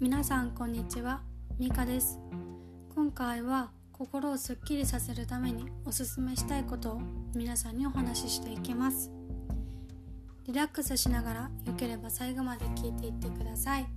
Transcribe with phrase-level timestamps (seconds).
[0.00, 1.22] 皆さんこんにちは。
[1.58, 2.20] ミカです。
[2.94, 7.00] 今回は心をすっきりさせるためにおすすめしたいことを
[7.34, 9.10] 皆さんにお話ししていきます。
[10.46, 13.88] リラックスしながらよければ最後まで聞いていってください。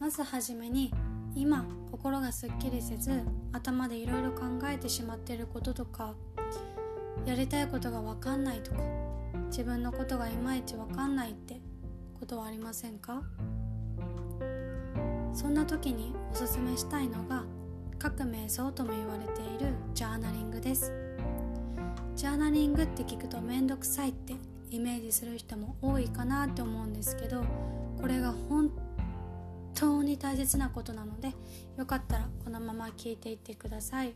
[0.00, 0.92] まずはじめに
[1.36, 3.22] 今心がすっきりせず
[3.52, 6.16] 頭でいろいろ考えてしまっていることとか
[7.24, 8.80] やりたいことが分かんないとか
[9.50, 11.61] 自分のことがいまいち分かんないって
[12.22, 13.20] ことはありませんか？
[15.34, 17.42] そんな時におすすめしたいのが
[17.98, 20.92] 各瞑想とも言われているジャーナリングです。
[22.14, 24.34] ジャーナリングって聞くとめんどくさいって
[24.70, 27.42] イメージする人も多いかなって思うんですけど
[28.00, 28.70] これが本
[29.74, 31.32] 当に大切なことなので
[31.76, 34.14] よかったらこのまま聞いていってください。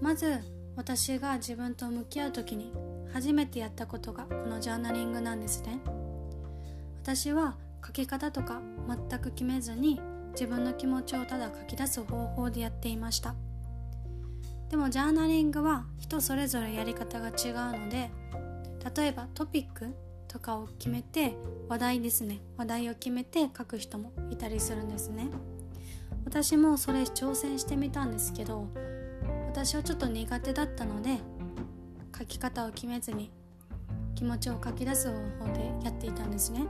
[0.00, 0.38] まず
[0.76, 2.72] 私が自分と向き合う時に
[3.12, 5.80] 初めてやったことがこのジャーナリングなんですね。
[7.02, 10.00] 私は書き方とか全く決めずに
[10.34, 13.34] 自分の気持ちをただ書き出す方法でやっていました。
[14.70, 17.34] でもジャーナリングは人それぞれやり方が違う
[17.78, 18.10] ので
[18.96, 19.94] 例えばトピック
[20.28, 21.34] とかを決めて
[21.68, 22.40] 話題ですね。
[22.56, 25.28] 話題を決めて書く人もいたりするんですね。
[26.24, 28.68] 私もそれ挑戦してみたんですけど
[29.48, 31.18] 私はちょっと苦手だったので
[32.16, 33.32] 書き方を決めずに
[34.14, 36.64] 気持ちを書き出す方法でやっていたんですね。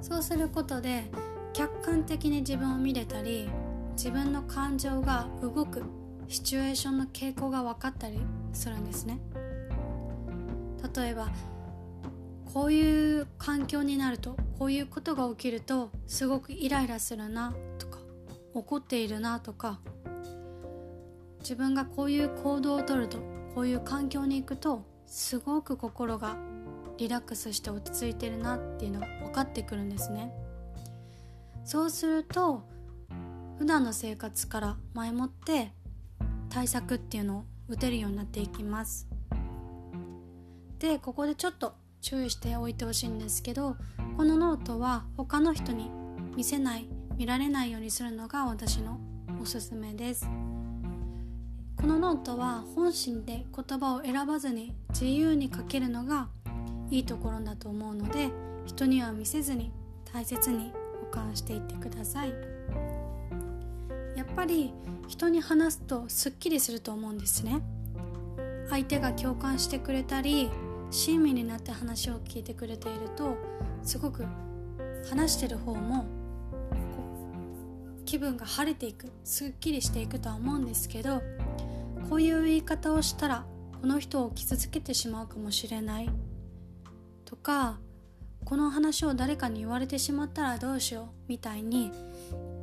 [0.00, 1.04] そうすることで
[1.52, 3.48] 客観的に自分を見れたり
[3.92, 5.82] 自分の感情が動く
[6.28, 8.18] シチュエーションの傾向が分かったり
[8.52, 9.20] するんですね。
[10.94, 11.28] 例えば
[12.52, 17.98] こういう環境になるとこういうことが起きるとすごくイライラするなとか
[18.54, 19.80] 怒っているなとか
[21.40, 23.18] 自分がこういう行動をとると
[23.54, 26.36] こういう環境に行くとすごく心が
[27.00, 30.34] リラックスして落ち着いてるなっていうのが分かってくるんですね。
[31.64, 32.62] そうすると
[33.58, 35.72] 普段の生活から前もって
[36.50, 39.08] 対策っていうのを打てるようになっていきます。
[40.78, 43.76] でここでちょっと注意しておいてほしいんですけど
[44.18, 45.90] このノートは他の人に
[46.36, 49.00] 見せない見られないようにするのが私の
[49.40, 50.28] おすすめです。
[51.80, 56.28] このノートは本心で言葉を選ばずに自由に書けるのが
[56.90, 58.30] いいところだと思うので
[58.66, 59.72] 人には見せずに
[60.12, 62.34] 大切に保管していってください。
[64.16, 64.72] やっぱり
[65.08, 67.62] 人に話すとすっきりすると思うんですね。
[68.68, 70.50] 相手が共感してくれたり
[70.90, 73.36] 親身になって話を聞いてくれていると
[73.82, 74.24] すごく
[75.08, 76.04] 話してる方も
[78.04, 81.22] 気分が晴れていくすっきりしていくとは思うんですけど
[82.08, 83.44] こういう言い方をしたら
[83.80, 86.10] この人を傷つけてしまうかもしれない。
[87.30, 87.78] とか
[88.44, 91.92] この話を誰かに言われてしまったらどうしようみたいに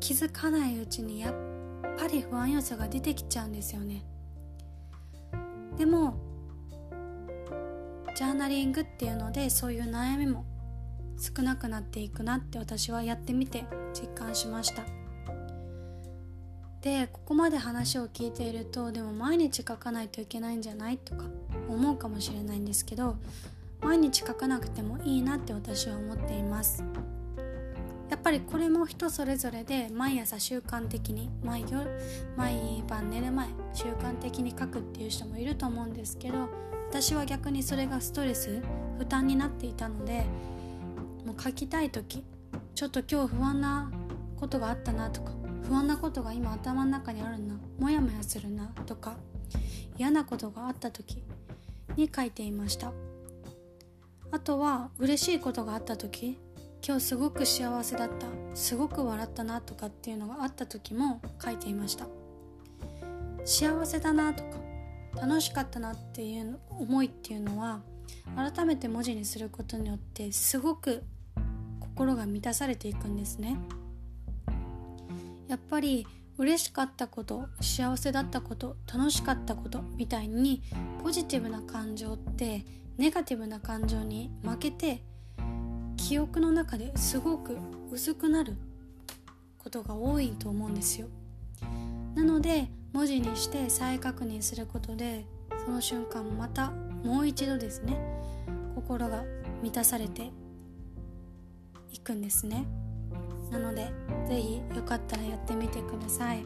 [0.02, 1.36] 気づかないうちにやっ
[1.98, 4.04] ぱり不安要素が出てきちゃうんですよね。
[5.78, 6.16] でも
[8.14, 10.46] ジャーナリングっていうのでそういう悩みも
[11.18, 13.64] 少なくなっていくなって私はやってみて
[13.94, 14.84] 実感しました。
[16.82, 21.24] でここまで話を聞いているとでも毎日書かないといけないんじゃないとか
[21.70, 23.16] 思うかもしれないんですけど
[23.82, 26.84] 毎日書かなくてもいいなって私は思っています。
[28.10, 32.00] やっぱりこれも人それぞれで毎朝習慣的に毎夜
[32.36, 36.50] 毎晩寝る前習慣的に書くっていう人もいると思うんですけど
[36.90, 38.62] 私は逆にそれがストレス
[38.98, 40.26] 負担になっていたので
[41.26, 42.24] もう書きたい時
[42.76, 43.92] ちょっと今日不安な
[44.40, 45.32] ことがあったなとか
[45.68, 49.18] 不安なことが今頭の中にあるなモヤモヤするなとか
[49.98, 51.24] 嫌なことがあった時
[51.98, 52.92] に書いていました。
[54.32, 56.38] あとは嬉しいことがあった時
[56.86, 62.08] 今日すごく幸せだったすごく笑ったなとかっていうのがあった時も書いていました。
[63.46, 64.58] 幸せだなとか
[65.22, 67.82] 楽しかったなっていう思いっていうのは
[68.36, 71.04] 改めて文字にすることによってすごく
[71.80, 73.58] 心が満たされていくんですね。
[75.48, 76.06] やっぱり
[76.38, 80.62] 嬉しかったこと幸せだったこと楽しかったことみたいに
[81.04, 82.64] ポジティブな感情って
[82.98, 85.02] ネガティブな感情に負けて
[85.98, 87.58] 記憶の中ですごく
[87.92, 88.56] 薄くなる
[89.58, 91.08] ことが多いと思うんですよ。
[92.16, 95.26] なので文字にして再確認することで
[95.66, 96.72] その瞬間また
[97.04, 97.98] もう一度ですね
[98.76, 99.24] 心が
[99.62, 100.32] 満たされて
[101.92, 102.66] いくんですね。
[103.52, 103.92] なので
[104.28, 106.46] 是非よかったらやってみてください。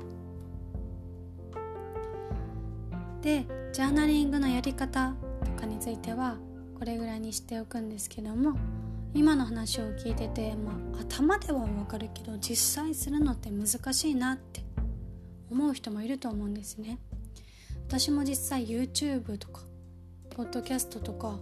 [3.21, 5.13] でジャーナリングのやり方
[5.45, 6.37] とかについては
[6.77, 8.57] これぐらいにしておくんですけども
[9.13, 14.63] 今の話を聞いてて、まあ、頭ではわかるけど実際するのって難しいなって
[15.51, 16.97] 思う人もいると思うんですね。
[17.87, 19.61] 私も実際 YouTube とか
[20.29, 21.39] ポッドキャストとか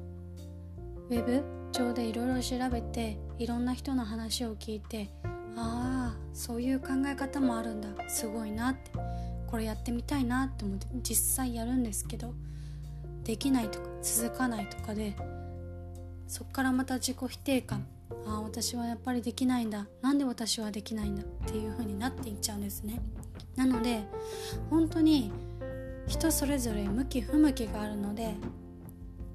[1.09, 5.11] ウェブ上でいろいろ調べていろんな人の話を聞いて
[5.61, 7.89] ああそういう考え方もあるんだ。
[8.09, 8.91] すごいなって。
[9.49, 12.35] これやってみたいなって思って実際やるんですけど
[13.23, 15.15] できないとか続かないとかで
[16.27, 17.87] そっからまた自己否定感。
[18.27, 19.87] ああ私はやっぱりできないんだ。
[20.01, 23.01] なんで私はできないんだっていう風になっていっちゃうんですね。
[23.55, 24.03] なので
[24.69, 25.31] 本当に
[26.07, 28.35] 人それぞれ向き不向きがあるので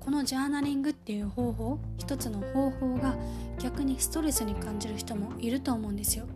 [0.04, 3.16] このジャーナリングっていう方法一つの方法が
[3.58, 6.26] 逆にストレスに感じる人もいると思うんですよ。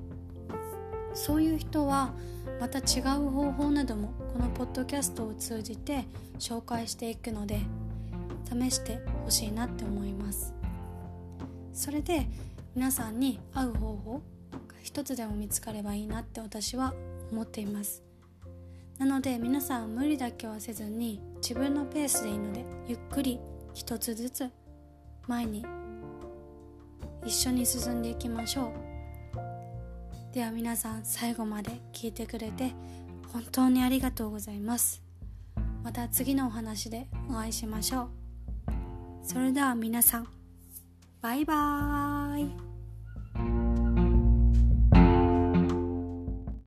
[1.12, 2.15] そういう人は
[2.61, 6.06] また違う方法などもこのポッドキャストを通じて
[6.38, 7.61] 紹介していくので
[8.44, 10.55] 試してほしいなって思います。
[11.75, 12.26] それで
[12.75, 14.12] 皆さんに合う方法
[14.67, 16.94] が一つでも見つかればいいなって私は
[17.31, 18.03] 思っています。
[18.99, 23.38] なので皆さん無理だけはせずに自分のペースでいいのでゆっくり
[23.78, 24.50] 一つずつ
[25.28, 25.64] 前に
[27.25, 30.34] 一緒に進んでいきましょう。
[30.34, 32.72] では皆さん最後まで聞いてくれて
[33.32, 35.00] 本当にありがとうございます。
[35.84, 38.08] また次のお話でお会いしましょう。
[39.22, 40.28] それでは皆さん
[41.22, 42.68] バイバーイ。